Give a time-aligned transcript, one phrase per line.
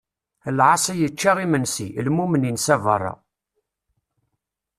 [0.57, 3.13] Lɛaṣi ičča imensi, lmumen insa beṛṛa.